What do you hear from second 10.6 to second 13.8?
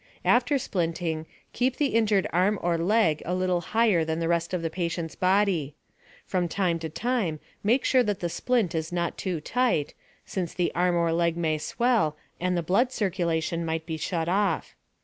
arm or leg may swell, and the blood circulation